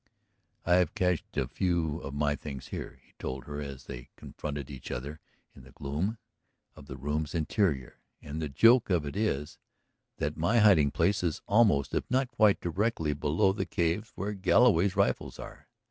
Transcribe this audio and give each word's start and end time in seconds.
"I 0.65 0.77
have 0.77 0.95
cached 0.95 1.37
a 1.37 1.47
few 1.47 1.99
of 1.99 2.15
my 2.15 2.35
things 2.35 2.69
here," 2.69 2.99
he 3.05 3.13
told 3.19 3.45
her 3.45 3.61
as 3.61 3.83
they 3.83 4.09
confronted 4.15 4.71
each 4.71 4.89
other 4.89 5.19
in 5.55 5.61
the 5.61 5.73
gloom 5.73 6.17
of 6.75 6.87
the 6.87 6.97
room's 6.97 7.35
interior. 7.35 7.99
"And 8.19 8.41
the 8.41 8.49
joke 8.49 8.89
of 8.89 9.05
it 9.05 9.15
is 9.15 9.59
that 10.17 10.37
my 10.37 10.57
hiding 10.57 10.89
place 10.89 11.21
is 11.21 11.43
almost 11.45 11.93
if 11.93 12.09
not 12.09 12.31
quite 12.31 12.59
directly 12.59 13.13
below 13.13 13.51
the 13.53 13.67
caves 13.67 14.11
where 14.15 14.33
Galloway's 14.33 14.95
rifles 14.95 15.37
are. 15.37 15.67